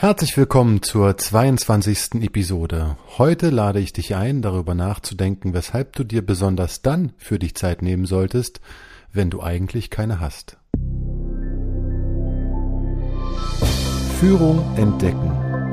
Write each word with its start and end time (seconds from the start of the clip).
Herzlich 0.00 0.34
willkommen 0.38 0.80
zur 0.80 1.14
22. 1.18 2.22
Episode. 2.22 2.96
Heute 3.18 3.50
lade 3.50 3.80
ich 3.80 3.92
dich 3.92 4.14
ein, 4.14 4.40
darüber 4.40 4.74
nachzudenken, 4.74 5.52
weshalb 5.52 5.94
du 5.94 6.04
dir 6.04 6.24
besonders 6.24 6.80
dann 6.80 7.12
für 7.18 7.38
dich 7.38 7.54
Zeit 7.54 7.82
nehmen 7.82 8.06
solltest, 8.06 8.62
wenn 9.12 9.28
du 9.28 9.42
eigentlich 9.42 9.90
keine 9.90 10.18
hast. 10.18 10.56
Führung 14.18 14.64
entdecken. 14.78 15.30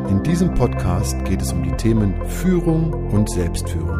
In 0.09 0.21
diesem 0.23 0.53
Podcast 0.55 1.23
geht 1.23 1.41
es 1.41 1.53
um 1.53 1.63
die 1.63 1.77
Themen 1.77 2.13
Führung 2.25 3.09
und 3.11 3.29
Selbstführung. 3.29 3.97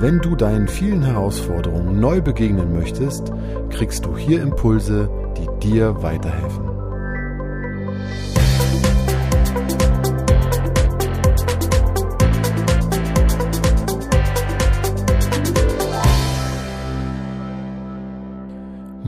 Wenn 0.00 0.18
du 0.18 0.34
deinen 0.34 0.66
vielen 0.66 1.04
Herausforderungen 1.04 2.00
neu 2.00 2.20
begegnen 2.20 2.72
möchtest, 2.72 3.30
kriegst 3.70 4.04
du 4.04 4.16
hier 4.16 4.42
Impulse, 4.42 5.08
die 5.36 5.68
dir 5.68 6.02
weiterhelfen. 6.02 6.77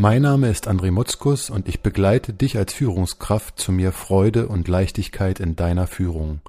Mein 0.01 0.23
Name 0.23 0.49
ist 0.49 0.67
André 0.67 0.93
Mutzkus 0.93 1.51
und 1.51 1.69
ich 1.69 1.83
begleite 1.83 2.33
dich 2.33 2.57
als 2.57 2.73
Führungskraft 2.73 3.61
zu 3.61 3.71
mehr 3.71 3.93
Freude 3.93 4.49
und 4.49 4.67
Leichtigkeit 4.67 5.41
in 5.41 5.57
deiner 5.57 5.87
Führung. 5.87 6.41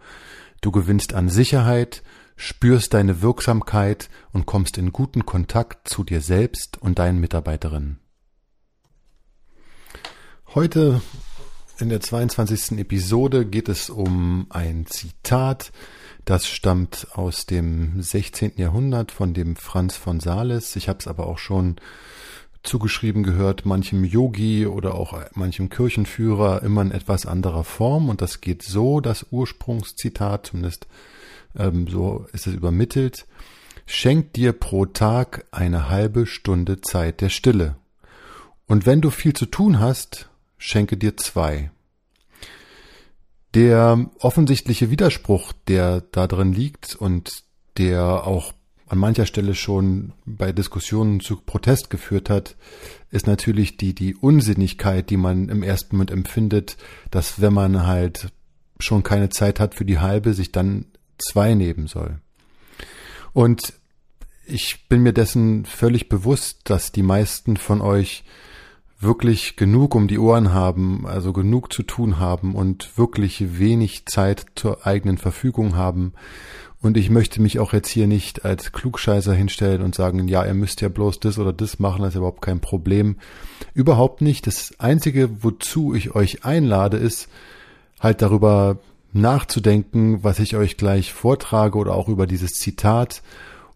Du 0.62 0.72
gewinnst 0.72 1.14
an 1.14 1.28
Sicherheit, 1.28 2.02
spürst 2.38 2.94
deine 2.94 3.22
Wirksamkeit 3.22 4.10
und 4.32 4.46
kommst 4.46 4.78
in 4.78 4.94
guten 4.94 5.26
Kontakt 5.26 5.90
zu 5.90 6.06
dir 6.06 6.22
selbst 6.22 6.82
und 6.82 6.98
deinen 6.98 7.20
Mitarbeiterinnen. 7.20 8.00
Heute 10.56 11.02
in 11.78 11.90
der 11.90 12.00
22. 12.00 12.80
Episode 12.80 13.46
geht 13.46 13.68
es 13.68 13.90
um 13.90 14.46
ein 14.48 14.86
Zitat, 14.86 15.74
das 16.24 16.48
stammt 16.48 17.10
aus 17.16 17.48
dem 17.48 18.02
16. 18.02 18.54
Jahrhundert 18.56 19.12
von 19.12 19.34
dem 19.34 19.58
Franz 19.58 19.98
von 19.98 20.22
Sales. 20.22 20.78
Ich 20.78 20.88
habe 20.88 21.00
es 21.00 21.08
aber 21.08 21.28
auch 21.28 21.38
schon 21.38 21.76
zugeschrieben 22.64 23.24
gehört 23.24 23.66
manchem 23.66 24.04
Yogi 24.04 24.68
oder 24.68 24.96
auch 24.96 25.20
manchem 25.34 25.70
Kirchenführer 25.70 26.62
immer 26.64 26.82
in 26.82 26.92
etwas 26.92 27.26
anderer 27.26 27.64
Form 27.64 28.10
und 28.10 28.22
das 28.22 28.42
geht 28.42 28.64
so, 28.64 29.00
das 29.00 29.28
Ursprungszitat, 29.32 30.48
zumindest 30.48 30.88
ähm, 31.58 31.88
so 31.88 32.28
ist 32.34 32.48
es 32.48 32.54
übermittelt, 32.54 33.26
schenk 33.86 34.34
dir 34.34 34.54
pro 34.54 34.86
Tag 34.86 35.46
eine 35.52 35.90
halbe 35.90 36.26
Stunde 36.26 36.82
Zeit 36.82 37.22
der 37.22 37.30
Stille. 37.30 37.76
Und 38.68 38.86
wenn 38.86 39.02
du 39.02 39.10
viel 39.10 39.34
zu 39.34 39.48
tun 39.48 39.80
hast, 39.80 40.30
schenke 40.58 40.98
dir 40.98 41.18
zwei. 41.18 41.72
Der 43.54 44.10
offensichtliche 44.20 44.90
Widerspruch, 44.92 45.52
der 45.68 46.02
da 46.12 46.28
drin 46.28 46.54
liegt 46.54 46.96
und 46.96 47.44
der 47.78 48.26
auch 48.26 48.54
an 48.92 48.98
mancher 48.98 49.26
Stelle 49.26 49.56
schon 49.56 50.12
bei 50.26 50.52
Diskussionen 50.52 51.22
zu 51.22 51.38
Protest 51.38 51.90
geführt 51.90 52.30
hat, 52.30 52.58
ist 53.10 53.26
natürlich 53.26 53.78
die, 53.78 53.96
die 53.96 54.16
Unsinnigkeit, 54.16 55.10
die 55.10 55.16
man 55.16 55.48
im 55.48 55.64
ersten 55.64 55.96
Moment 55.96 56.12
empfindet, 56.12 56.76
dass 57.10 57.40
wenn 57.40 57.54
man 57.54 57.88
halt 57.88 58.34
schon 58.80 59.02
keine 59.02 59.30
Zeit 59.30 59.62
hat 59.62 59.76
für 59.76 59.86
die 59.86 60.00
halbe, 60.00 60.34
sich 60.34 60.52
dann 60.52 60.88
zwei 61.18 61.54
nehmen 61.54 61.88
soll. 61.88 62.20
Und 63.32 63.72
ich 64.46 64.90
bin 64.90 65.04
mir 65.04 65.14
dessen 65.14 65.64
völlig 65.64 66.10
bewusst, 66.10 66.60
dass 66.66 66.92
die 66.92 67.04
meisten 67.04 67.56
von 67.56 67.80
euch 67.80 68.26
wirklich 69.00 69.56
genug 69.56 69.96
um 69.96 70.10
die 70.10 70.20
Ohren 70.20 70.52
haben, 70.54 71.08
also 71.08 71.32
genug 71.32 71.72
zu 71.72 71.84
tun 71.84 72.20
haben 72.20 72.56
und 72.56 72.98
wirklich 72.98 73.58
wenig 73.58 74.06
Zeit 74.08 74.48
zur 74.56 74.86
eigenen 74.86 75.18
Verfügung 75.18 75.78
haben 75.78 76.12
und 76.82 76.98
ich 76.98 77.12
möchte 77.12 77.42
mich 77.42 77.60
auch 77.60 77.74
jetzt 77.74 77.90
hier 77.90 78.08
nicht 78.08 78.44
als 78.44 78.72
Klugscheißer 78.72 79.34
hinstellen 79.34 79.84
und 79.84 79.94
sagen, 79.94 80.28
ja, 80.28 80.44
ihr 80.44 80.56
müsst 80.56 80.82
ja 80.82 80.90
bloß 80.90 81.20
das 81.20 81.38
oder 81.38 81.54
das 81.54 81.78
machen, 81.78 82.02
das 82.02 82.14
ist 82.14 82.18
überhaupt 82.18 82.42
kein 82.42 82.60
Problem. 82.60 83.18
Überhaupt 83.76 84.22
nicht. 84.22 84.48
Das 84.48 84.74
Einzige, 84.80 85.44
wozu 85.44 85.94
ich 85.94 86.16
euch 86.16 86.44
einlade, 86.44 86.98
ist 86.98 87.30
halt 88.00 88.24
darüber 88.24 88.80
nachzudenken, 89.14 90.24
was 90.24 90.40
ich 90.40 90.56
euch 90.56 90.76
gleich 90.76 91.14
vortrage 91.14 91.78
oder 91.78 91.94
auch 91.94 92.10
über 92.10 92.26
dieses 92.26 92.54
Zitat, 92.54 93.22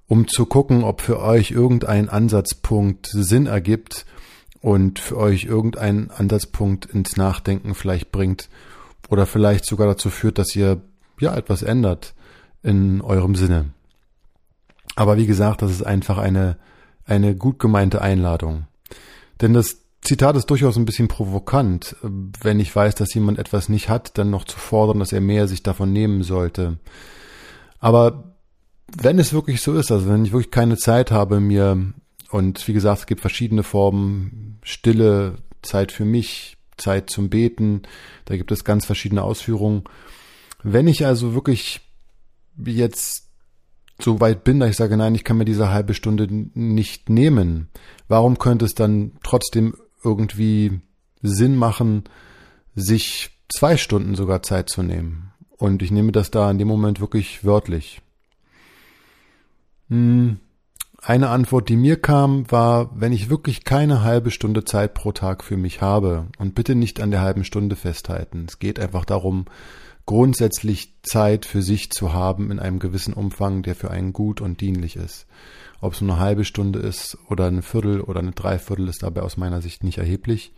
um 0.07 0.27
zu 0.27 0.47
gucken, 0.47 0.83
ob 0.83 1.01
für 1.01 1.21
euch 1.21 1.51
irgendein 1.51 2.09
Ansatzpunkt 2.09 3.07
Sinn 3.07 3.45
ergibt 3.45 4.07
und 4.61 4.97
für 4.97 5.17
euch 5.17 5.43
irgendein 5.43 6.09
Ansatzpunkt 6.09 6.85
ins 6.87 7.17
Nachdenken 7.17 7.75
vielleicht 7.75 8.11
bringt 8.11 8.49
oder 9.09 9.27
vielleicht 9.27 9.65
sogar 9.65 9.85
dazu 9.85 10.09
führt, 10.09 10.39
dass 10.39 10.55
ihr 10.55 10.81
ja 11.19 11.35
etwas 11.35 11.61
ändert 11.61 12.15
in 12.65 13.01
eurem 13.01 13.35
Sinne. 13.35 13.71
Aber 14.95 15.17
wie 15.17 15.27
gesagt, 15.27 15.61
das 15.61 15.71
ist 15.71 15.85
einfach 15.85 16.17
eine, 16.17 16.57
eine 17.05 17.35
gut 17.35 17.59
gemeinte 17.59 18.01
Einladung. 18.01 18.67
Denn 19.41 19.53
das 19.53 19.81
Zitat 20.01 20.35
ist 20.35 20.49
durchaus 20.49 20.77
ein 20.77 20.85
bisschen 20.85 21.07
provokant, 21.07 21.95
wenn 22.01 22.59
ich 22.59 22.75
weiß, 22.75 22.95
dass 22.95 23.13
jemand 23.13 23.39
etwas 23.39 23.69
nicht 23.69 23.89
hat, 23.89 24.17
dann 24.17 24.29
noch 24.29 24.45
zu 24.45 24.57
fordern, 24.57 24.99
dass 24.99 25.11
er 25.11 25.21
mehr 25.21 25.47
sich 25.47 25.63
davon 25.63 25.91
nehmen 25.93 26.23
sollte. 26.23 26.77
Aber 27.79 28.35
wenn 28.95 29.19
es 29.19 29.33
wirklich 29.33 29.61
so 29.61 29.73
ist, 29.73 29.91
also 29.91 30.07
wenn 30.07 30.25
ich 30.25 30.31
wirklich 30.31 30.51
keine 30.51 30.77
Zeit 30.77 31.11
habe, 31.11 31.39
mir, 31.39 31.93
und 32.31 32.67
wie 32.67 32.73
gesagt, 32.73 32.99
es 32.99 33.05
gibt 33.07 33.21
verschiedene 33.21 33.63
Formen, 33.63 34.59
Stille, 34.63 35.37
Zeit 35.61 35.91
für 35.91 36.05
mich, 36.05 36.57
Zeit 36.77 37.09
zum 37.09 37.29
Beten, 37.29 37.83
da 38.25 38.37
gibt 38.37 38.51
es 38.51 38.63
ganz 38.63 38.85
verschiedene 38.85 39.23
Ausführungen. 39.23 39.83
Wenn 40.63 40.87
ich 40.87 41.05
also 41.05 41.33
wirklich 41.33 41.81
jetzt 42.63 43.25
so 43.99 44.19
weit 44.19 44.43
bin, 44.43 44.59
dass 44.59 44.69
ich 44.69 44.75
sage, 44.75 44.97
nein, 44.97 45.15
ich 45.15 45.23
kann 45.23 45.37
mir 45.37 45.45
diese 45.45 45.71
halbe 45.71 45.93
Stunde 45.93 46.27
nicht 46.29 47.09
nehmen, 47.09 47.69
warum 48.07 48.37
könnte 48.37 48.65
es 48.65 48.75
dann 48.75 49.13
trotzdem 49.23 49.75
irgendwie 50.03 50.81
Sinn 51.21 51.55
machen, 51.55 52.03
sich 52.75 53.31
zwei 53.49 53.77
Stunden 53.77 54.15
sogar 54.15 54.43
Zeit 54.43 54.69
zu 54.69 54.83
nehmen? 54.83 55.31
Und 55.57 55.81
ich 55.81 55.91
nehme 55.91 56.11
das 56.11 56.31
da 56.31 56.51
in 56.51 56.57
dem 56.57 56.67
Moment 56.67 56.99
wirklich 56.99 57.45
wörtlich. 57.45 58.01
Hm, 59.89 60.39
eine 61.01 61.29
Antwort, 61.29 61.69
die 61.69 61.77
mir 61.77 62.01
kam, 62.01 62.51
war, 62.51 62.89
wenn 62.99 63.13
ich 63.13 63.29
wirklich 63.29 63.63
keine 63.63 64.03
halbe 64.03 64.31
Stunde 64.31 64.65
Zeit 64.65 64.93
pro 64.93 65.11
Tag 65.11 65.43
für 65.43 65.55
mich 65.55 65.81
habe, 65.81 66.27
und 66.39 66.55
bitte 66.55 66.75
nicht 66.75 66.99
an 66.99 67.11
der 67.11 67.21
halben 67.21 67.43
Stunde 67.43 67.75
festhalten. 67.75 68.45
Es 68.49 68.59
geht 68.59 68.79
einfach 68.79 69.05
darum, 69.05 69.45
grundsätzlich 70.05 70.93
Zeit 71.01 71.45
für 71.45 71.61
sich 71.61 71.91
zu 71.91 72.13
haben 72.13 72.51
in 72.51 72.59
einem 72.59 72.79
gewissen 72.79 73.13
Umfang, 73.13 73.63
der 73.63 73.75
für 73.75 73.91
einen 73.91 74.13
gut 74.13 74.41
und 74.41 74.61
dienlich 74.61 74.95
ist. 74.95 75.25
Ob 75.81 75.93
es 75.93 76.01
nur 76.01 76.15
eine 76.15 76.23
halbe 76.23 76.45
Stunde 76.45 76.79
ist 76.79 77.17
oder 77.29 77.47
eine 77.47 77.61
Viertel 77.61 78.01
oder 78.01 78.19
eine 78.19 78.31
Dreiviertel 78.31 78.87
ist 78.87 79.03
dabei 79.03 79.21
aus 79.21 79.37
meiner 79.37 79.61
Sicht 79.61 79.83
nicht 79.83 79.97
erheblich. 79.97 80.53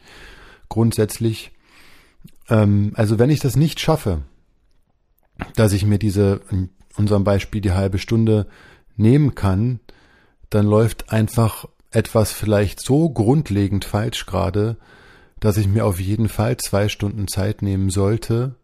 Grundsätzlich, 0.70 1.52
ähm, 2.50 2.92
also 2.96 3.20
wenn 3.20 3.30
ich 3.30 3.40
das 3.40 3.56
nicht 3.56 3.80
schaffe, 3.80 4.24
dass 5.56 5.74
ich 5.74 5.86
mir 5.86 6.00
diese, 6.00 6.42
in 6.50 6.70
unserem 6.98 7.24
Beispiel 7.24 7.62
die 7.62 7.72
halbe 7.72 8.00
Stunde 8.00 8.48
nehmen 8.96 9.36
kann, 9.36 9.80
dann 10.50 10.66
läuft 10.66 11.12
einfach 11.12 11.68
etwas 11.92 12.32
vielleicht 12.32 12.82
so 12.82 13.10
grundlegend 13.10 13.86
falsch 13.86 14.26
gerade, 14.26 14.78
dass 15.40 15.58
ich 15.58 15.68
mir 15.68 15.86
auf 15.86 16.00
jeden 16.00 16.30
Fall 16.30 16.58
zwei 16.58 16.90
Stunden 16.90 17.28
Zeit 17.28 17.62
nehmen 17.62 17.90
sollte, 17.90 18.56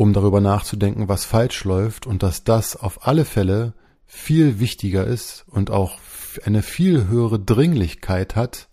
um 0.00 0.14
darüber 0.14 0.40
nachzudenken, 0.40 1.08
was 1.08 1.26
falsch 1.26 1.64
läuft 1.64 2.06
und 2.06 2.22
dass 2.22 2.42
das 2.42 2.74
auf 2.74 3.06
alle 3.06 3.26
Fälle 3.26 3.74
viel 4.06 4.58
wichtiger 4.58 5.06
ist 5.06 5.44
und 5.46 5.70
auch 5.70 5.98
eine 6.46 6.62
viel 6.62 7.08
höhere 7.08 7.38
Dringlichkeit 7.38 8.34
hat, 8.34 8.70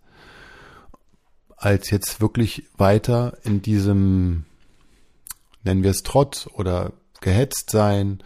als 1.57 1.89
jetzt 1.89 2.21
wirklich 2.21 2.63
weiter 2.77 3.39
in 3.43 3.61
diesem, 3.61 4.45
nennen 5.65 5.83
wir 5.83 5.91
es 5.91 6.03
Trott 6.03 6.47
oder 6.53 6.93
gehetzt 7.19 7.71
sein 7.71 8.23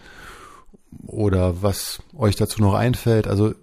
oder 1.07 1.63
was 1.63 2.03
euch 2.15 2.35
dazu 2.35 2.61
noch 2.61 2.75
einfällt. 2.75 3.25
Also 3.25 3.55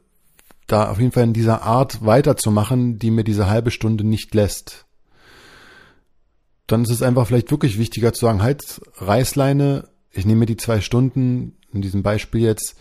da 0.67 0.91
auf 0.91 0.99
jeden 0.99 1.13
Fall 1.13 1.23
in 1.23 1.33
dieser 1.33 1.63
Art 1.63 2.05
weiterzumachen, 2.05 2.99
die 2.99 3.13
mir 3.13 3.23
diese 3.23 3.49
halbe 3.49 3.71
Stunde 3.71 4.03
nicht 4.03 4.35
lässt 4.35 4.88
dann 6.69 6.85
ist 6.85 6.91
es 6.91 7.03
einfach 7.03 7.27
vielleicht 7.27 7.51
wirklich 7.51 7.79
wichtiger 7.79 8.13
zu 8.13 8.27
sagen, 8.27 8.43
halt, 8.43 8.81
Reißleine, 8.97 9.89
ich 10.13 10.27
nehme 10.27 10.47
die 10.47 10.57
zwei 10.57 10.81
Stunden 10.81 11.57
in 11.73 11.83
diesem 11.83 12.03
Beispiel 12.03 12.43
jetzt 12.43 12.77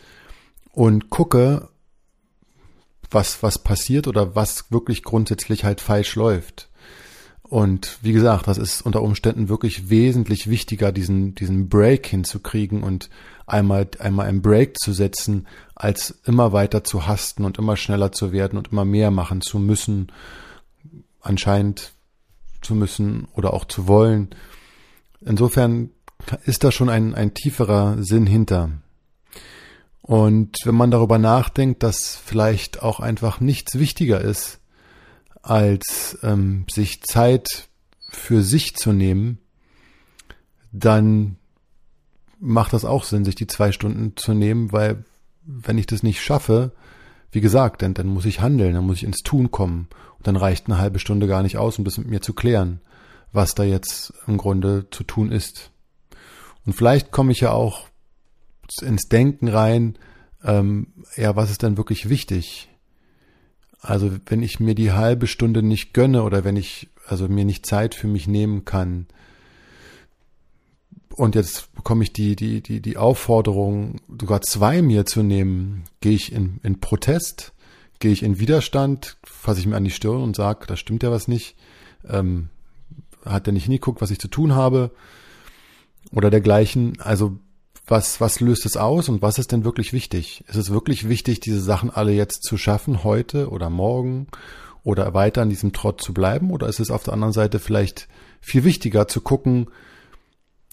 und 0.72 1.10
gucke, 1.10 1.70
was, 3.10 3.42
was 3.42 3.64
passiert 3.64 4.08
oder 4.08 4.36
was 4.36 4.72
wirklich 4.72 5.04
grundsätzlich 5.04 5.64
halt 5.64 5.82
falsch 5.82 6.16
läuft. 6.16 6.70
Und 7.44 8.00
wie 8.02 8.12
gesagt, 8.12 8.48
das 8.48 8.58
ist 8.58 8.82
unter 8.82 9.02
Umständen 9.02 9.48
wirklich 9.48 9.90
wesentlich 9.90 10.50
wichtiger, 10.50 10.92
diesen, 10.92 11.34
diesen 11.34 11.70
Break 11.70 12.06
hinzukriegen 12.06 12.84
und 12.84 13.10
einmal, 13.46 13.88
einmal 14.00 14.28
einen 14.28 14.42
Break 14.42 14.78
zu 14.78 14.92
setzen, 14.92 15.48
als 15.74 16.20
immer 16.26 16.52
weiter 16.52 16.84
zu 16.84 17.08
hasten 17.08 17.46
und 17.46 17.58
immer 17.58 17.78
schneller 17.78 18.12
zu 18.12 18.34
werden 18.34 18.58
und 18.58 18.74
immer 18.74 18.84
mehr 18.84 19.12
machen 19.12 19.40
zu 19.40 19.60
müssen. 19.60 20.12
Anscheinend 21.22 21.94
zu 22.68 22.76
müssen 22.76 23.28
oder 23.34 23.54
auch 23.54 23.66
zu 23.66 23.88
wollen. 23.88 24.30
Insofern 25.22 25.92
ist 26.44 26.64
da 26.64 26.72
schon 26.72 26.90
ein, 26.90 27.16
ein 27.16 27.34
tieferer 27.34 27.98
Sinn 28.04 28.28
hinter. 28.28 28.72
Und 30.02 30.58
wenn 30.66 30.76
man 30.76 30.92
darüber 30.92 31.18
nachdenkt, 31.18 31.82
dass 31.84 32.16
vielleicht 32.16 32.82
auch 32.82 33.00
einfach 33.00 33.40
nichts 33.40 33.80
wichtiger 33.80 34.22
ist, 34.22 34.60
als 35.42 36.18
ähm, 36.24 36.66
sich 36.70 37.04
Zeit 37.04 37.70
für 38.10 38.42
sich 38.42 38.76
zu 38.76 38.92
nehmen, 38.92 39.40
dann 40.72 41.38
macht 42.40 42.74
das 42.74 42.86
auch 42.86 43.04
Sinn, 43.04 43.26
sich 43.26 43.36
die 43.36 43.48
zwei 43.48 43.72
Stunden 43.72 44.16
zu 44.16 44.34
nehmen, 44.34 44.72
weil 44.72 45.06
wenn 45.44 45.78
ich 45.78 45.88
das 45.88 46.04
nicht 46.04 46.22
schaffe, 46.22 46.72
wie 47.32 47.42
gesagt, 47.42 47.82
dann, 47.82 47.94
dann 47.94 48.08
muss 48.08 48.26
ich 48.26 48.42
handeln, 48.42 48.74
dann 48.74 48.86
muss 48.86 48.98
ich 48.98 49.04
ins 49.04 49.24
Tun 49.24 49.52
kommen. 49.52 49.88
Und 50.18 50.28
dann 50.28 50.36
reicht 50.36 50.68
eine 50.68 50.78
halbe 50.78 51.00
Stunde 51.00 51.28
gar 51.28 51.44
nicht 51.44 51.58
aus, 51.58 51.78
um 51.78 51.86
das 51.86 51.98
mit 51.98 52.08
mir 52.08 52.22
zu 52.22 52.34
klären, 52.34 52.80
was 53.32 53.56
da 53.56 53.64
jetzt 53.64 54.14
im 54.28 54.38
Grunde 54.38 54.88
zu 54.92 55.04
tun 55.04 55.32
ist. 55.32 55.72
Und 56.66 56.74
vielleicht 56.74 57.12
komme 57.12 57.32
ich 57.32 57.42
ja 57.42 57.52
auch 57.52 57.88
ins 58.82 59.08
Denken 59.08 59.48
rein, 59.48 59.98
ähm, 60.44 60.88
ja, 61.16 61.36
was 61.36 61.52
ist 61.52 61.64
denn 61.64 61.78
wirklich 61.78 62.10
wichtig? 62.10 62.70
Also 63.80 64.12
wenn 64.26 64.42
ich 64.42 64.60
mir 64.60 64.76
die 64.76 64.92
halbe 64.92 65.28
Stunde 65.28 65.64
nicht 65.64 65.94
gönne 65.94 66.24
oder 66.24 66.44
wenn 66.44 66.58
ich 66.58 66.90
also 67.06 67.28
mir 67.28 67.46
nicht 67.46 67.66
Zeit 67.66 67.96
für 67.96 68.08
mich 68.08 68.28
nehmen 68.28 68.66
kann, 68.66 69.08
und 71.18 71.34
jetzt 71.34 71.74
bekomme 71.74 72.04
ich 72.04 72.14
die, 72.14 72.36
die, 72.36 72.62
die, 72.62 72.80
die 72.80 72.96
Aufforderung, 72.96 73.96
sogar 74.08 74.42
zwei 74.42 74.84
mir 74.84 75.06
zu 75.08 75.24
nehmen. 75.24 75.86
Gehe 76.00 76.14
ich 76.14 76.32
in, 76.32 76.60
in 76.62 76.80
Protest? 76.80 77.54
Gehe 78.00 78.12
ich 78.12 78.22
in 78.22 78.40
Widerstand? 78.40 79.18
Fasse 79.24 79.60
ich 79.60 79.66
mir 79.66 79.76
an 79.76 79.84
die 79.84 79.92
Stirn 79.92 80.22
und 80.22 80.36
sage, 80.36 80.68
da 80.68 80.76
stimmt 80.76 81.02
ja 81.02 81.10
was 81.10 81.28
nicht. 81.28 81.56
Ähm, 82.08 82.50
hat 83.26 83.48
er 83.48 83.54
nicht 83.54 83.64
hingeguckt, 83.64 84.00
was 84.00 84.12
ich 84.12 84.20
zu 84.20 84.28
tun 84.28 84.54
habe? 84.54 84.92
Oder 86.12 86.30
dergleichen. 86.30 87.02
Also, 87.02 87.40
was, 87.88 88.22
was 88.22 88.40
löst 88.40 88.68
es 88.68 88.78
aus 88.78 89.10
und 89.10 89.24
was 89.24 89.40
ist 89.40 89.52
denn 89.52 89.66
wirklich 89.66 89.94
wichtig? 89.94 90.44
Ist 90.48 90.58
es 90.58 90.70
wirklich 90.70 91.10
wichtig, 91.10 91.40
diese 91.40 91.62
Sachen 91.62 91.90
alle 91.90 92.12
jetzt 92.12 92.44
zu 92.44 92.58
schaffen, 92.58 93.04
heute 93.04 93.50
oder 93.50 93.72
morgen? 93.72 94.28
Oder 94.84 95.16
weiter 95.16 95.42
an 95.42 95.50
diesem 95.50 95.74
Trott 95.74 96.00
zu 96.00 96.14
bleiben? 96.14 96.52
Oder 96.52 96.68
ist 96.68 96.80
es 96.80 96.92
auf 96.92 97.04
der 97.04 97.14
anderen 97.14 97.34
Seite 97.34 97.58
vielleicht 97.58 98.08
viel 98.40 98.64
wichtiger 98.64 99.08
zu 99.08 99.22
gucken, 99.22 99.68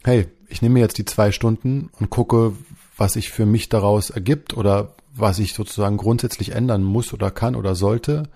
hey, 0.04 0.28
ich 0.54 0.62
nehme 0.62 0.74
mir 0.74 0.80
jetzt 0.80 0.98
die 0.98 1.04
zwei 1.04 1.32
Stunden 1.32 1.90
und 1.98 2.10
gucke, 2.10 2.52
was 2.96 3.14
sich 3.14 3.30
für 3.30 3.44
mich 3.44 3.68
daraus 3.68 4.10
ergibt 4.10 4.56
oder 4.56 4.94
was 5.12 5.40
ich 5.40 5.52
sozusagen 5.52 5.96
grundsätzlich 5.96 6.52
ändern 6.52 6.84
muss 6.84 7.12
oder 7.12 7.32
kann 7.32 7.56
oder 7.56 7.74
sollte, 7.74 8.28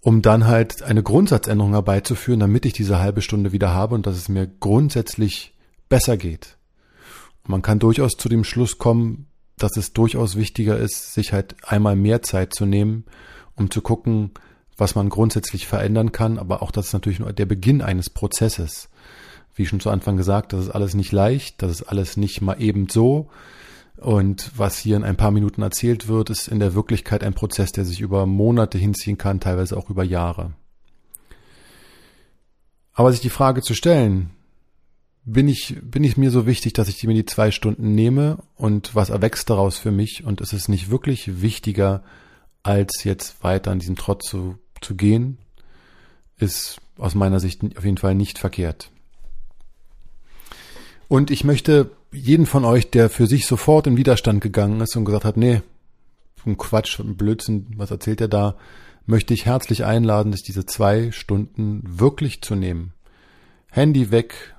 um 0.00 0.20
dann 0.20 0.46
halt 0.46 0.82
eine 0.82 1.02
Grundsatzänderung 1.02 1.72
herbeizuführen, 1.72 2.40
damit 2.40 2.66
ich 2.66 2.74
diese 2.74 2.98
halbe 2.98 3.22
Stunde 3.22 3.52
wieder 3.52 3.72
habe 3.72 3.94
und 3.94 4.06
dass 4.06 4.16
es 4.16 4.28
mir 4.28 4.46
grundsätzlich 4.46 5.54
besser 5.88 6.18
geht. 6.18 6.58
Und 7.44 7.50
man 7.50 7.62
kann 7.62 7.78
durchaus 7.78 8.18
zu 8.18 8.28
dem 8.28 8.44
Schluss 8.44 8.76
kommen, 8.76 9.28
dass 9.56 9.78
es 9.78 9.94
durchaus 9.94 10.36
wichtiger 10.36 10.76
ist, 10.76 11.14
sich 11.14 11.32
halt 11.32 11.56
einmal 11.64 11.96
mehr 11.96 12.20
Zeit 12.20 12.54
zu 12.54 12.66
nehmen, 12.66 13.04
um 13.56 13.70
zu 13.70 13.80
gucken, 13.80 14.32
was 14.76 14.94
man 14.94 15.08
grundsätzlich 15.08 15.66
verändern 15.66 16.12
kann, 16.12 16.38
aber 16.38 16.62
auch 16.62 16.70
das 16.70 16.88
ist 16.88 16.92
natürlich 16.92 17.18
nur 17.18 17.32
der 17.32 17.46
Beginn 17.46 17.80
eines 17.80 18.10
Prozesses 18.10 18.90
wie 19.58 19.66
schon 19.66 19.80
zu 19.80 19.90
Anfang 19.90 20.16
gesagt, 20.16 20.52
das 20.52 20.64
ist 20.64 20.70
alles 20.70 20.94
nicht 20.94 21.12
leicht, 21.12 21.60
das 21.62 21.72
ist 21.72 21.82
alles 21.82 22.16
nicht 22.16 22.40
mal 22.40 22.60
eben 22.60 22.88
so. 22.88 23.28
Und 23.96 24.52
was 24.56 24.78
hier 24.78 24.96
in 24.96 25.02
ein 25.04 25.16
paar 25.16 25.32
Minuten 25.32 25.60
erzählt 25.62 26.06
wird, 26.06 26.30
ist 26.30 26.46
in 26.46 26.60
der 26.60 26.74
Wirklichkeit 26.74 27.24
ein 27.24 27.34
Prozess, 27.34 27.72
der 27.72 27.84
sich 27.84 28.00
über 28.00 28.26
Monate 28.26 28.78
hinziehen 28.78 29.18
kann, 29.18 29.40
teilweise 29.40 29.76
auch 29.76 29.90
über 29.90 30.04
Jahre. 30.04 30.52
Aber 32.92 33.10
sich 33.10 33.20
die 33.20 33.30
Frage 33.30 33.62
zu 33.62 33.74
stellen, 33.74 34.30
bin 35.24 35.48
ich, 35.48 35.76
bin 35.82 36.04
ich 36.04 36.16
mir 36.16 36.30
so 36.30 36.46
wichtig, 36.46 36.72
dass 36.72 36.88
ich 36.88 37.04
mir 37.04 37.14
die 37.14 37.26
zwei 37.26 37.50
Stunden 37.50 37.94
nehme 37.94 38.38
und 38.56 38.94
was 38.94 39.10
erwächst 39.10 39.50
daraus 39.50 39.76
für 39.76 39.90
mich 39.90 40.24
und 40.24 40.40
ist 40.40 40.52
es 40.52 40.68
nicht 40.68 40.90
wirklich 40.90 41.42
wichtiger, 41.42 42.02
als 42.62 43.04
jetzt 43.04 43.42
weiter 43.42 43.70
an 43.70 43.78
diesem 43.78 43.96
Trott 43.96 44.22
zu, 44.22 44.58
zu 44.80 44.94
gehen, 44.94 45.38
ist 46.38 46.80
aus 46.96 47.14
meiner 47.14 47.40
Sicht 47.40 47.62
auf 47.76 47.84
jeden 47.84 47.98
Fall 47.98 48.14
nicht 48.14 48.38
verkehrt. 48.38 48.90
Und 51.08 51.30
ich 51.30 51.42
möchte 51.42 51.90
jeden 52.12 52.46
von 52.46 52.64
euch, 52.64 52.90
der 52.90 53.10
für 53.10 53.26
sich 53.26 53.46
sofort 53.46 53.86
in 53.86 53.96
Widerstand 53.96 54.40
gegangen 54.40 54.80
ist 54.80 54.96
und 54.96 55.04
gesagt 55.04 55.24
hat, 55.24 55.36
nee, 55.36 55.62
ein 56.46 56.56
Quatsch, 56.56 57.00
ein 57.00 57.16
Blödsinn, 57.16 57.66
was 57.76 57.90
erzählt 57.90 58.20
er 58.20 58.28
da, 58.28 58.56
möchte 59.06 59.34
ich 59.34 59.46
herzlich 59.46 59.84
einladen, 59.84 60.32
sich 60.32 60.42
diese 60.42 60.66
zwei 60.66 61.10
Stunden 61.12 61.82
wirklich 61.84 62.42
zu 62.42 62.54
nehmen. 62.54 62.92
Handy 63.70 64.10
weg, 64.10 64.54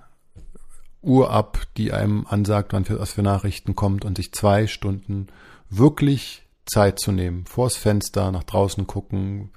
Uhr 1.02 1.32
ab, 1.32 1.62
die 1.78 1.94
einem 1.94 2.26
ansagt, 2.28 2.74
wann 2.74 2.86
für, 2.86 3.00
was 3.00 3.14
für 3.14 3.24
Nachrichten 3.24 3.76
kommt 3.76 4.04
und 4.06 4.18
sich 4.18 4.34
zwei 4.34 4.68
Stunden 4.68 5.28
wirklich 5.70 6.44
Zeit 6.66 7.00
zu 7.00 7.12
nehmen. 7.12 7.46
Vors 7.46 7.76
Fenster, 7.76 8.32
nach 8.32 8.44
draußen 8.44 8.86
gucken, 8.86 9.52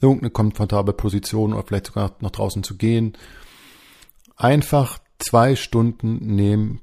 irgendeine 0.00 0.30
komfortable 0.30 0.92
Position 0.92 1.52
oder 1.52 1.64
vielleicht 1.66 1.86
sogar 1.86 2.14
nach 2.20 2.30
draußen 2.30 2.62
zu 2.62 2.76
gehen. 2.76 3.16
Einfach 4.36 4.98
zwei 5.24 5.56
Stunden 5.56 6.34
nehmen 6.34 6.80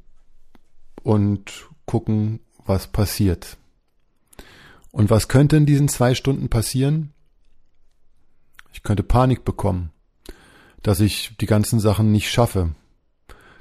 und 1.04 1.70
gucken, 1.86 2.40
was 2.66 2.88
passiert. 2.88 3.58
Und 4.92 5.10
was 5.10 5.28
könnte 5.28 5.58
in 5.58 5.66
diesen 5.66 5.88
zwei 5.88 6.16
Stunden 6.16 6.50
passieren? 6.50 7.14
Ich 8.74 8.84
könnte 8.84 9.04
Panik 9.04 9.46
bekommen, 9.46 9.92
dass 10.84 11.00
ich 11.00 11.36
die 11.40 11.46
ganzen 11.46 11.80
Sachen 11.80 12.12
nicht 12.12 12.30
schaffe, 12.30 12.72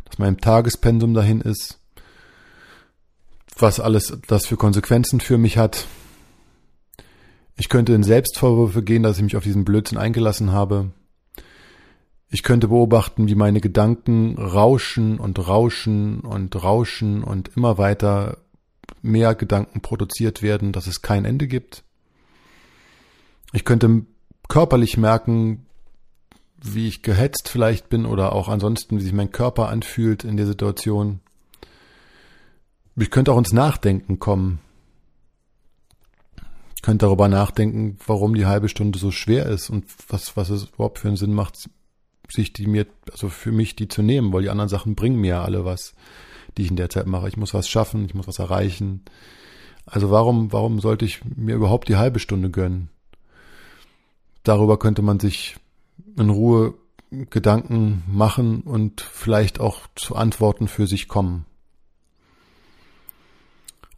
dass 0.04 0.18
mein 0.18 0.38
Tagespensum 0.38 1.14
dahin 1.14 1.40
ist, 1.40 1.78
was 3.56 3.80
alles 3.80 4.18
das 4.26 4.46
für 4.46 4.56
Konsequenzen 4.56 5.20
für 5.20 5.38
mich 5.38 5.58
hat. 5.58 5.86
Ich 7.56 7.68
könnte 7.68 7.92
in 7.92 8.02
Selbstvorwürfe 8.02 8.82
gehen, 8.82 9.02
dass 9.02 9.18
ich 9.18 9.22
mich 9.22 9.36
auf 9.36 9.44
diesen 9.44 9.64
Blödsinn 9.64 9.98
eingelassen 9.98 10.52
habe. 10.52 10.92
Ich 12.32 12.44
könnte 12.44 12.68
beobachten, 12.68 13.26
wie 13.26 13.34
meine 13.34 13.60
Gedanken 13.60 14.38
rauschen 14.38 15.18
und 15.18 15.48
rauschen 15.48 16.20
und 16.20 16.62
rauschen 16.62 17.24
und 17.24 17.50
immer 17.56 17.76
weiter 17.76 18.38
mehr 19.02 19.34
Gedanken 19.34 19.80
produziert 19.80 20.40
werden, 20.40 20.72
dass 20.72 20.86
es 20.86 21.02
kein 21.02 21.24
Ende 21.24 21.48
gibt. 21.48 21.82
Ich 23.52 23.64
könnte 23.64 24.06
körperlich 24.48 24.96
merken, 24.96 25.66
wie 26.62 26.86
ich 26.86 27.02
gehetzt 27.02 27.48
vielleicht 27.48 27.88
bin 27.88 28.06
oder 28.06 28.32
auch 28.32 28.48
ansonsten, 28.48 28.98
wie 28.98 29.02
sich 29.02 29.12
mein 29.12 29.32
Körper 29.32 29.68
anfühlt 29.68 30.22
in 30.22 30.36
der 30.36 30.46
Situation. 30.46 31.20
Ich 32.94 33.10
könnte 33.10 33.32
auch 33.32 33.38
ins 33.38 33.52
Nachdenken 33.52 34.20
kommen. 34.20 34.60
Ich 36.76 36.82
könnte 36.82 37.06
darüber 37.06 37.28
nachdenken, 37.28 37.98
warum 38.06 38.34
die 38.34 38.46
halbe 38.46 38.68
Stunde 38.68 38.98
so 38.98 39.10
schwer 39.10 39.46
ist 39.46 39.68
und 39.68 39.86
was, 40.08 40.36
was 40.36 40.50
es 40.50 40.68
überhaupt 40.68 41.00
für 41.00 41.08
einen 41.08 41.16
Sinn 41.16 41.32
macht, 41.32 41.68
sich 42.30 42.52
die 42.52 42.66
mir, 42.66 42.86
also 43.10 43.28
für 43.28 43.52
mich 43.52 43.76
die 43.76 43.88
zu 43.88 44.02
nehmen, 44.02 44.32
weil 44.32 44.42
die 44.42 44.50
anderen 44.50 44.68
Sachen 44.68 44.94
bringen 44.94 45.20
mir 45.20 45.28
ja 45.28 45.44
alle 45.44 45.64
was, 45.64 45.94
die 46.56 46.62
ich 46.62 46.70
in 46.70 46.76
der 46.76 46.90
Zeit 46.90 47.06
mache. 47.06 47.28
Ich 47.28 47.36
muss 47.36 47.54
was 47.54 47.68
schaffen, 47.68 48.04
ich 48.06 48.14
muss 48.14 48.28
was 48.28 48.38
erreichen. 48.38 49.04
Also 49.86 50.10
warum, 50.10 50.52
warum 50.52 50.80
sollte 50.80 51.04
ich 51.04 51.24
mir 51.24 51.54
überhaupt 51.54 51.88
die 51.88 51.96
halbe 51.96 52.18
Stunde 52.18 52.50
gönnen? 52.50 52.90
Darüber 54.42 54.78
könnte 54.78 55.02
man 55.02 55.20
sich 55.20 55.56
in 56.16 56.30
Ruhe 56.30 56.74
Gedanken 57.10 58.04
machen 58.06 58.60
und 58.60 59.00
vielleicht 59.00 59.58
auch 59.58 59.88
zu 59.96 60.14
Antworten 60.14 60.68
für 60.68 60.86
sich 60.86 61.08
kommen. 61.08 61.44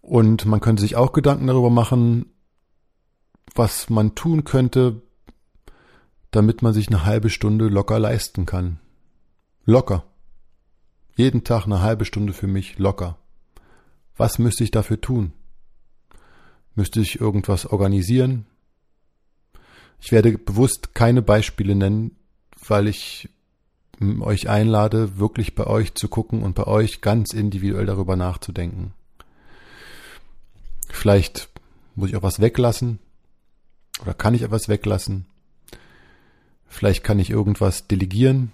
Und 0.00 0.46
man 0.46 0.60
könnte 0.60 0.80
sich 0.80 0.96
auch 0.96 1.12
Gedanken 1.12 1.46
darüber 1.46 1.68
machen, 1.70 2.26
was 3.54 3.90
man 3.90 4.14
tun 4.14 4.44
könnte, 4.44 5.02
damit 6.32 6.62
man 6.62 6.72
sich 6.72 6.88
eine 6.88 7.04
halbe 7.04 7.30
Stunde 7.30 7.68
locker 7.68 8.00
leisten 8.00 8.46
kann. 8.46 8.80
Locker. 9.64 10.04
Jeden 11.14 11.44
Tag 11.44 11.66
eine 11.66 11.82
halbe 11.82 12.04
Stunde 12.04 12.32
für 12.32 12.46
mich 12.48 12.78
locker. 12.78 13.18
Was 14.16 14.38
müsste 14.38 14.64
ich 14.64 14.70
dafür 14.70 15.00
tun? 15.00 15.32
Müsste 16.74 17.00
ich 17.00 17.20
irgendwas 17.20 17.66
organisieren? 17.66 18.46
Ich 20.00 20.10
werde 20.10 20.36
bewusst 20.36 20.94
keine 20.94 21.22
Beispiele 21.22 21.74
nennen, 21.74 22.16
weil 22.66 22.88
ich 22.88 23.28
euch 24.20 24.48
einlade, 24.48 25.18
wirklich 25.18 25.54
bei 25.54 25.66
euch 25.66 25.94
zu 25.94 26.08
gucken 26.08 26.42
und 26.42 26.54
bei 26.54 26.66
euch 26.66 27.02
ganz 27.02 27.34
individuell 27.34 27.86
darüber 27.86 28.16
nachzudenken. 28.16 28.94
Vielleicht 30.88 31.50
muss 31.94 32.08
ich 32.08 32.16
auch 32.16 32.22
was 32.22 32.40
weglassen 32.40 32.98
oder 34.00 34.14
kann 34.14 34.34
ich 34.34 34.42
etwas 34.42 34.68
weglassen. 34.68 35.26
Vielleicht 36.72 37.04
kann 37.04 37.18
ich 37.18 37.28
irgendwas 37.28 37.86
delegieren. 37.86 38.50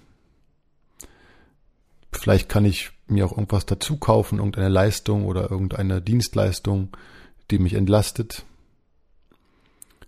Vielleicht 2.11 2.49
kann 2.49 2.65
ich 2.65 2.91
mir 3.07 3.25
auch 3.25 3.31
irgendwas 3.31 3.65
dazu 3.65 3.95
kaufen, 3.95 4.39
irgendeine 4.39 4.67
Leistung 4.67 5.25
oder 5.25 5.49
irgendeine 5.49 6.01
Dienstleistung, 6.01 6.89
die 7.49 7.59
mich 7.59 7.75
entlastet. 7.75 8.43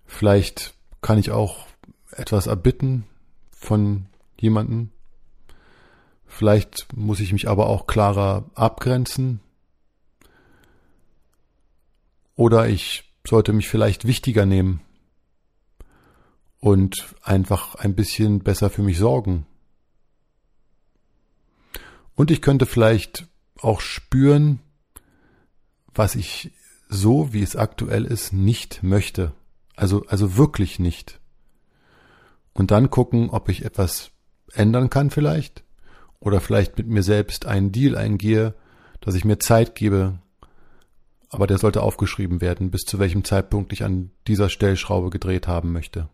Vielleicht 0.05 0.73
kann 1.01 1.19
ich 1.19 1.31
auch 1.31 1.67
etwas 2.11 2.47
erbitten 2.47 3.05
von 3.49 4.07
jemanden. 4.37 4.91
Vielleicht 6.27 6.89
muss 6.93 7.21
ich 7.21 7.31
mich 7.31 7.47
aber 7.47 7.67
auch 7.67 7.87
klarer 7.87 8.43
abgrenzen. 8.55 9.39
Oder 12.35 12.67
ich 12.67 13.09
sollte 13.25 13.53
mich 13.53 13.69
vielleicht 13.69 14.05
wichtiger 14.05 14.45
nehmen 14.45 14.81
und 16.61 17.15
einfach 17.23 17.75
ein 17.75 17.95
bisschen 17.95 18.39
besser 18.39 18.69
für 18.69 18.83
mich 18.83 18.97
sorgen. 18.97 19.45
Und 22.15 22.31
ich 22.31 22.41
könnte 22.41 22.65
vielleicht 22.65 23.27
auch 23.59 23.81
spüren, 23.81 24.59
was 25.93 26.15
ich 26.15 26.51
so, 26.87 27.33
wie 27.33 27.41
es 27.41 27.55
aktuell 27.55 28.05
ist, 28.05 28.31
nicht 28.31 28.83
möchte. 28.83 29.33
Also, 29.75 30.05
also 30.07 30.37
wirklich 30.37 30.77
nicht. 30.77 31.19
Und 32.53 32.71
dann 32.71 32.89
gucken, 32.89 33.29
ob 33.29 33.49
ich 33.49 33.65
etwas 33.65 34.11
ändern 34.53 34.89
kann 34.89 35.09
vielleicht 35.09 35.63
oder 36.19 36.41
vielleicht 36.41 36.77
mit 36.77 36.87
mir 36.87 37.01
selbst 37.01 37.45
einen 37.45 37.71
Deal 37.71 37.97
eingehe, 37.97 38.53
dass 38.99 39.15
ich 39.15 39.25
mir 39.25 39.39
Zeit 39.39 39.73
gebe, 39.73 40.19
aber 41.29 41.47
der 41.47 41.57
sollte 41.57 41.81
aufgeschrieben 41.81 42.39
werden, 42.41 42.69
bis 42.69 42.81
zu 42.81 42.99
welchem 42.99 43.23
Zeitpunkt 43.23 43.73
ich 43.73 43.83
an 43.83 44.11
dieser 44.27 44.49
Stellschraube 44.49 45.09
gedreht 45.09 45.47
haben 45.47 45.71
möchte. 45.71 46.09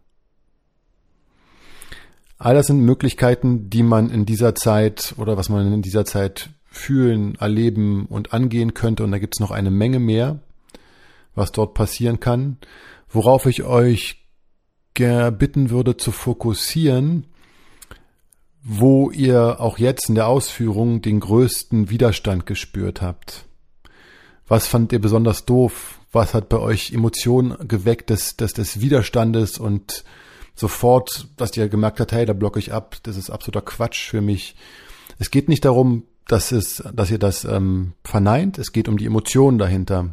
All 2.37 2.53
das 2.53 2.67
sind 2.67 2.81
Möglichkeiten, 2.81 3.69
die 3.69 3.83
man 3.83 4.09
in 4.09 4.25
dieser 4.25 4.53
Zeit 4.53 5.15
oder 5.17 5.37
was 5.37 5.49
man 5.49 5.73
in 5.73 5.81
dieser 5.81 6.05
Zeit 6.05 6.49
fühlen, 6.65 7.35
erleben 7.35 8.05
und 8.05 8.33
angehen 8.33 8.73
könnte. 8.73 9.03
Und 9.03 9.11
da 9.11 9.17
gibt's 9.17 9.39
noch 9.39 9.51
eine 9.51 9.71
Menge 9.71 9.99
mehr, 9.99 10.39
was 11.33 11.51
dort 11.51 11.73
passieren 11.73 12.19
kann. 12.19 12.57
Worauf 13.09 13.45
ich 13.45 13.63
euch 13.63 14.23
bitten 14.97 15.69
würde 15.69 15.95
zu 15.95 16.11
fokussieren, 16.11 17.27
wo 18.63 19.11
ihr 19.11 19.61
auch 19.61 19.77
jetzt 19.77 20.09
in 20.09 20.15
der 20.15 20.27
Ausführung 20.27 21.03
den 21.03 21.19
größten 21.19 21.91
Widerstand 21.91 22.47
gespürt 22.47 23.01
habt. 23.01 23.45
Was 24.47 24.65
fand 24.65 24.91
ihr 24.91 24.99
besonders 24.99 25.45
doof? 25.45 25.99
Was 26.11 26.33
hat 26.33 26.49
bei 26.49 26.57
euch 26.57 26.93
Emotionen 26.93 27.67
geweckt 27.67 28.09
des, 28.09 28.37
des, 28.37 28.53
des 28.53 28.81
Widerstandes 28.81 29.59
und 29.59 30.03
sofort, 30.57 31.27
dass 31.37 31.55
ihr 31.55 31.69
gemerkt 31.69 31.99
habt, 31.99 32.11
hey, 32.11 32.25
da 32.25 32.33
blocke 32.33 32.59
ich 32.59 32.73
ab, 32.73 32.97
das 33.03 33.15
ist 33.15 33.29
absoluter 33.29 33.61
Quatsch 33.61 34.09
für 34.09 34.21
mich. 34.21 34.55
Es 35.19 35.31
geht 35.31 35.49
nicht 35.49 35.65
darum, 35.65 36.03
dass 36.27 36.51
es, 36.51 36.83
dass 36.93 37.11
ihr 37.11 37.19
das 37.19 37.45
ähm, 37.45 37.93
verneint, 38.03 38.57
es 38.57 38.71
geht 38.71 38.89
um 38.89 38.97
die 38.97 39.05
Emotionen 39.05 39.57
dahinter. 39.57 40.09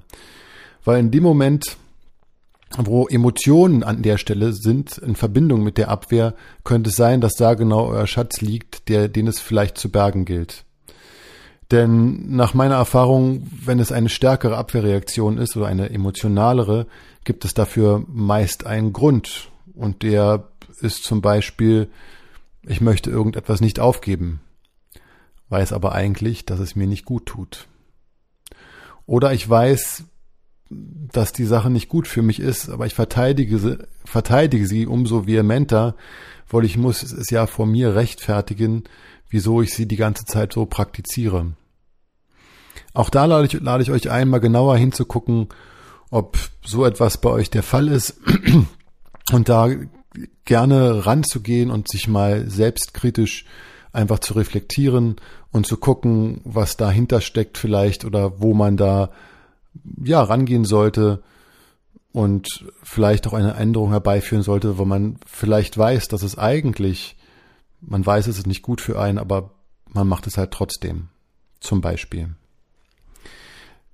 Weil 0.84 1.00
in 1.00 1.10
dem 1.10 1.22
Moment, 1.22 1.76
wo 2.76 3.06
Emotionen 3.06 3.82
an 3.82 4.02
der 4.02 4.18
Stelle 4.18 4.52
sind, 4.52 4.98
in 4.98 5.16
Verbindung 5.16 5.62
mit 5.62 5.78
der 5.78 5.88
Abwehr, 5.88 6.34
könnte 6.62 6.90
es 6.90 6.96
sein, 6.96 7.20
dass 7.20 7.34
da 7.34 7.54
genau 7.54 7.86
euer 7.88 8.06
Schatz 8.06 8.40
liegt, 8.40 8.88
der, 8.88 9.08
den 9.08 9.26
es 9.26 9.40
vielleicht 9.40 9.78
zu 9.78 9.90
bergen 9.90 10.24
gilt. 10.24 10.64
Denn 11.70 12.36
nach 12.36 12.54
meiner 12.54 12.76
Erfahrung, 12.76 13.46
wenn 13.64 13.80
es 13.80 13.90
eine 13.90 14.08
stärkere 14.10 14.56
Abwehrreaktion 14.56 15.38
ist 15.38 15.56
oder 15.56 15.66
eine 15.66 15.90
emotionalere, 15.90 16.86
gibt 17.24 17.44
es 17.44 17.54
dafür 17.54 18.04
meist 18.06 18.66
einen 18.66 18.92
Grund. 18.92 19.50
Und 19.74 20.02
der 20.02 20.48
ist 20.80 21.04
zum 21.04 21.20
Beispiel, 21.20 21.90
ich 22.62 22.80
möchte 22.80 23.10
irgendetwas 23.10 23.60
nicht 23.60 23.80
aufgeben, 23.80 24.40
weiß 25.48 25.72
aber 25.72 25.92
eigentlich, 25.92 26.46
dass 26.46 26.60
es 26.60 26.76
mir 26.76 26.86
nicht 26.86 27.04
gut 27.04 27.26
tut. 27.26 27.66
Oder 29.06 29.32
ich 29.32 29.48
weiß, 29.48 30.04
dass 30.70 31.32
die 31.32 31.44
Sache 31.44 31.70
nicht 31.70 31.88
gut 31.88 32.08
für 32.08 32.22
mich 32.22 32.40
ist, 32.40 32.70
aber 32.70 32.86
ich 32.86 32.94
verteidige 32.94 33.58
sie, 33.58 33.78
verteidige 34.04 34.66
sie 34.66 34.86
umso 34.86 35.26
vehementer, 35.26 35.94
weil 36.48 36.64
ich 36.64 36.76
muss 36.76 37.02
es 37.02 37.30
ja 37.30 37.46
vor 37.46 37.66
mir 37.66 37.94
rechtfertigen, 37.94 38.84
wieso 39.28 39.60
ich 39.60 39.74
sie 39.74 39.86
die 39.86 39.96
ganze 39.96 40.24
Zeit 40.24 40.52
so 40.52 40.66
praktiziere. 40.66 41.52
Auch 42.92 43.10
da 43.10 43.24
lade 43.24 43.46
ich, 43.46 43.60
lade 43.60 43.82
ich 43.82 43.90
euch 43.90 44.10
ein, 44.10 44.28
mal 44.28 44.38
genauer 44.38 44.76
hinzugucken, 44.76 45.48
ob 46.10 46.38
so 46.64 46.84
etwas 46.84 47.20
bei 47.20 47.30
euch 47.30 47.50
der 47.50 47.62
Fall 47.62 47.88
ist 47.88 48.20
und 49.32 49.48
da 49.48 49.68
gerne 50.44 51.06
ranzugehen 51.06 51.70
und 51.70 51.88
sich 51.88 52.08
mal 52.08 52.48
selbstkritisch 52.48 53.44
einfach 53.92 54.18
zu 54.18 54.34
reflektieren 54.34 55.16
und 55.50 55.66
zu 55.66 55.76
gucken, 55.76 56.40
was 56.44 56.76
dahinter 56.76 57.20
steckt 57.20 57.58
vielleicht 57.58 58.04
oder 58.04 58.40
wo 58.40 58.54
man 58.54 58.76
da 58.76 59.10
ja, 60.02 60.22
rangehen 60.22 60.64
sollte 60.64 61.22
und 62.12 62.64
vielleicht 62.82 63.26
auch 63.26 63.32
eine 63.32 63.54
Änderung 63.54 63.90
herbeiführen 63.90 64.42
sollte, 64.42 64.78
wo 64.78 64.84
man 64.84 65.18
vielleicht 65.26 65.76
weiß, 65.76 66.08
dass 66.08 66.22
es 66.22 66.38
eigentlich, 66.38 67.16
man 67.80 68.04
weiß, 68.04 68.26
es 68.26 68.38
ist 68.38 68.46
nicht 68.46 68.62
gut 68.62 68.80
für 68.80 69.00
einen, 69.00 69.18
aber 69.18 69.50
man 69.88 70.06
macht 70.06 70.26
es 70.26 70.38
halt 70.38 70.50
trotzdem. 70.50 71.08
Zum 71.60 71.80
Beispiel. 71.80 72.34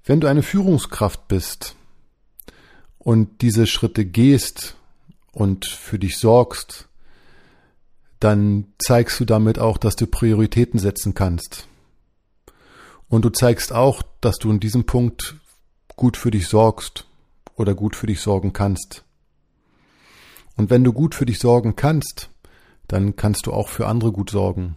Wenn 0.04 0.20
du 0.20 0.26
eine 0.26 0.42
Führungskraft 0.42 1.28
bist 1.28 1.76
und 2.98 3.42
diese 3.42 3.66
Schritte 3.66 4.04
gehst 4.04 4.76
und 5.32 5.66
für 5.66 5.98
dich 5.98 6.18
sorgst, 6.18 6.88
dann 8.18 8.66
zeigst 8.78 9.18
du 9.20 9.24
damit 9.24 9.58
auch, 9.58 9.78
dass 9.78 9.96
du 9.96 10.06
Prioritäten 10.06 10.78
setzen 10.78 11.14
kannst. 11.14 11.66
Und 13.08 13.24
du 13.24 13.30
zeigst 13.30 13.72
auch, 13.72 14.02
dass 14.20 14.36
du 14.36 14.50
in 14.50 14.60
diesem 14.60 14.84
Punkt 14.84 15.36
gut 15.96 16.16
für 16.16 16.30
dich 16.30 16.46
sorgst 16.46 17.06
oder 17.56 17.74
gut 17.74 17.96
für 17.96 18.06
dich 18.06 18.20
sorgen 18.20 18.52
kannst. 18.52 19.04
Und 20.56 20.70
wenn 20.70 20.84
du 20.84 20.92
gut 20.92 21.14
für 21.14 21.26
dich 21.26 21.38
sorgen 21.38 21.76
kannst, 21.76 22.30
dann 22.86 23.16
kannst 23.16 23.46
du 23.46 23.52
auch 23.52 23.68
für 23.68 23.86
andere 23.86 24.12
gut 24.12 24.30
sorgen. 24.30 24.76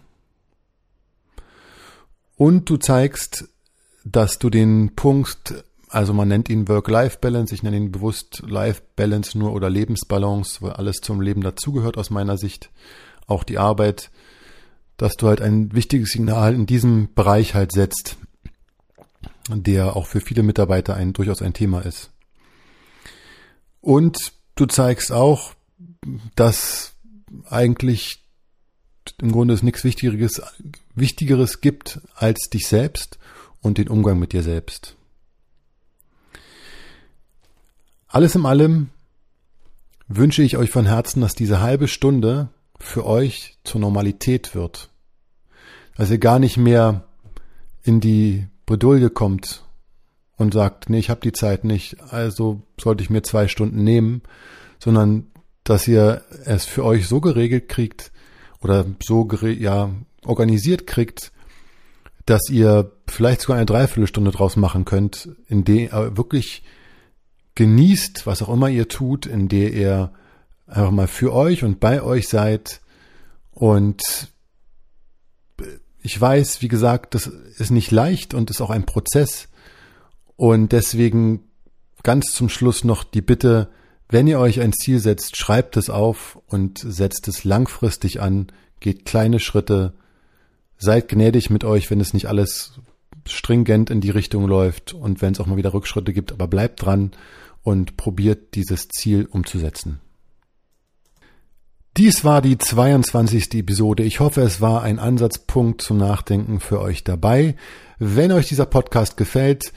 Und 2.35 2.69
du 2.69 2.77
zeigst, 2.77 3.49
dass 4.05 4.39
du 4.39 4.49
den 4.49 4.95
Punkt, 4.95 5.63
also 5.93 6.13
man 6.13 6.27
nennt 6.27 6.49
ihn 6.49 6.67
Work-Life-Balance, 6.67 7.53
ich 7.53 7.63
nenne 7.63 7.77
ihn 7.77 7.91
bewusst 7.91 8.43
Life-Balance 8.45 9.37
nur 9.37 9.53
oder 9.53 9.69
Lebensbalance, 9.69 10.61
weil 10.61 10.73
alles 10.73 10.97
zum 10.97 11.21
Leben 11.21 11.41
dazugehört 11.41 11.97
aus 11.97 12.09
meiner 12.09 12.37
Sicht, 12.37 12.71
auch 13.27 13.43
die 13.43 13.57
Arbeit, 13.57 14.11
dass 14.97 15.13
du 15.15 15.27
halt 15.27 15.41
ein 15.41 15.73
wichtiges 15.73 16.09
Signal 16.09 16.53
in 16.53 16.65
diesem 16.65 17.13
Bereich 17.13 17.53
halt 17.53 17.71
setzt 17.71 18.17
der 19.49 19.95
auch 19.95 20.07
für 20.07 20.21
viele 20.21 20.43
Mitarbeiter 20.43 20.95
ein, 20.95 21.13
durchaus 21.13 21.41
ein 21.41 21.53
Thema 21.53 21.81
ist. 21.81 22.11
Und 23.81 24.33
du 24.55 24.65
zeigst 24.65 25.11
auch, 25.11 25.53
dass 26.35 26.93
eigentlich 27.49 28.23
im 29.19 29.31
Grunde 29.31 29.53
es 29.53 29.63
nichts 29.63 29.83
Wichtigeres, 29.83 30.41
Wichtigeres 30.95 31.61
gibt 31.61 31.99
als 32.15 32.49
dich 32.49 32.67
selbst 32.67 33.17
und 33.61 33.77
den 33.77 33.89
Umgang 33.89 34.19
mit 34.19 34.31
dir 34.31 34.43
selbst. 34.43 34.95
Alles 38.13 38.35
in 38.35 38.45
allem 38.45 38.91
wünsche 40.07 40.43
ich 40.43 40.55
euch 40.57 40.69
von 40.69 40.85
Herzen, 40.85 41.21
dass 41.21 41.33
diese 41.33 41.61
halbe 41.61 41.87
Stunde 41.87 42.49
für 42.79 43.07
euch 43.07 43.57
zur 43.63 43.81
Normalität 43.81 44.53
wird. 44.53 44.91
Dass 45.97 46.11
ihr 46.11 46.19
gar 46.19 46.37
nicht 46.37 46.55
mehr 46.55 47.05
in 47.81 48.01
die 48.01 48.45
Bredouille 48.67 49.09
kommt 49.09 49.65
und 50.37 50.53
sagt, 50.53 50.91
nee, 50.91 50.99
ich 50.99 51.09
habe 51.09 51.21
die 51.21 51.31
Zeit 51.31 51.63
nicht, 51.63 52.03
also 52.11 52.61
sollte 52.79 53.01
ich 53.01 53.09
mir 53.09 53.23
zwei 53.23 53.47
Stunden 53.47 53.83
nehmen, 53.83 54.21
sondern 54.77 55.25
dass 55.63 55.87
ihr 55.87 56.23
es 56.45 56.65
für 56.65 56.85
euch 56.85 57.07
so 57.07 57.19
geregelt 57.19 57.67
kriegt 57.67 58.11
oder 58.61 58.85
so 59.01 59.27
ja 59.41 59.89
organisiert 60.23 60.85
kriegt, 60.85 61.31
dass 62.27 62.47
ihr 62.47 62.91
vielleicht 63.07 63.41
sogar 63.41 63.57
eine 63.57 63.65
Dreiviertelstunde 63.65 64.29
draus 64.29 64.55
machen 64.55 64.85
könnt, 64.85 65.29
in 65.47 65.63
der 65.63 65.77
ihr 65.77 66.15
wirklich 66.15 66.61
genießt, 67.55 68.25
was 68.25 68.41
auch 68.41 68.49
immer 68.49 68.69
ihr 68.69 68.87
tut, 68.87 69.25
in 69.25 69.47
der 69.47 69.73
ihr 69.73 70.13
einfach 70.67 70.91
mal 70.91 71.07
für 71.07 71.33
euch 71.33 71.63
und 71.63 71.79
bei 71.79 72.01
euch 72.01 72.27
seid. 72.27 72.81
Und 73.51 74.01
ich 76.01 76.19
weiß, 76.19 76.61
wie 76.61 76.67
gesagt, 76.67 77.15
das 77.15 77.27
ist 77.27 77.71
nicht 77.71 77.91
leicht 77.91 78.33
und 78.33 78.49
ist 78.49 78.61
auch 78.61 78.69
ein 78.69 78.85
Prozess. 78.85 79.49
Und 80.35 80.71
deswegen 80.71 81.43
ganz 82.01 82.31
zum 82.33 82.49
Schluss 82.49 82.83
noch 82.83 83.03
die 83.03 83.21
Bitte, 83.21 83.69
wenn 84.09 84.27
ihr 84.27 84.39
euch 84.39 84.59
ein 84.59 84.73
Ziel 84.73 84.99
setzt, 84.99 85.37
schreibt 85.37 85.77
es 85.77 85.89
auf 85.89 86.39
und 86.47 86.79
setzt 86.79 87.27
es 87.27 87.43
langfristig 87.43 88.21
an, 88.21 88.47
geht 88.79 89.05
kleine 89.05 89.39
Schritte, 89.39 89.93
seid 90.77 91.07
gnädig 91.07 91.49
mit 91.49 91.63
euch, 91.63 91.89
wenn 91.89 92.01
es 92.01 92.13
nicht 92.13 92.27
alles 92.27 92.79
stringent 93.25 93.89
in 93.89 94.01
die 94.01 94.09
Richtung 94.09 94.45
läuft 94.45 94.93
und 94.93 95.21
wenn 95.21 95.33
es 95.33 95.39
auch 95.39 95.45
mal 95.45 95.55
wieder 95.55 95.73
Rückschritte 95.73 96.11
gibt, 96.11 96.33
aber 96.33 96.47
bleibt 96.47 96.83
dran 96.83 97.11
und 97.63 97.97
probiert 97.97 98.55
dieses 98.55 98.89
Ziel 98.89 99.25
umzusetzen. 99.25 99.99
Dies 101.97 102.25
war 102.25 102.41
die 102.41 102.57
22. 102.57 103.53
Episode. 103.53 104.03
Ich 104.03 104.19
hoffe, 104.19 104.41
es 104.41 104.61
war 104.61 104.81
ein 104.81 104.99
Ansatzpunkt 104.99 105.81
zum 105.81 105.97
Nachdenken 105.97 106.59
für 106.59 106.81
euch 106.81 107.03
dabei. 107.03 107.55
Wenn 107.99 108.31
euch 108.31 108.47
dieser 108.47 108.65
Podcast 108.65 109.15
gefällt, 109.15 109.73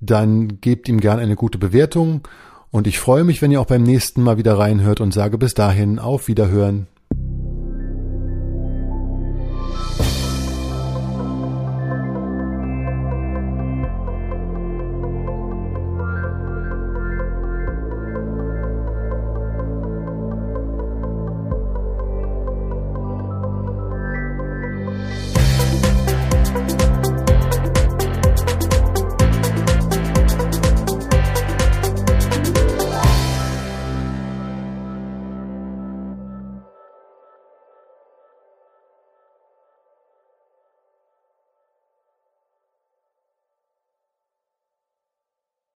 dann 0.00 0.60
gebt 0.60 0.88
ihm 0.88 1.00
gern 1.00 1.18
eine 1.18 1.36
gute 1.36 1.58
Bewertung 1.58 2.26
und 2.70 2.86
ich 2.86 2.98
freue 2.98 3.24
mich, 3.24 3.42
wenn 3.42 3.50
ihr 3.50 3.60
auch 3.60 3.66
beim 3.66 3.82
nächsten 3.82 4.22
Mal 4.22 4.36
wieder 4.38 4.58
reinhört 4.58 5.00
und 5.00 5.12
sage 5.12 5.38
bis 5.38 5.54
dahin 5.54 5.98
auf 5.98 6.28
Wiederhören. 6.28 6.86